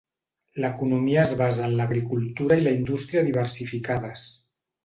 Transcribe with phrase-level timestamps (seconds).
[0.63, 4.29] L'economia es basa en l'agricultura i la industria diversificades.